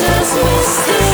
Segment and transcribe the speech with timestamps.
[0.00, 1.13] just a mistake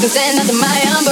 [0.00, 1.07] Cause then I'm my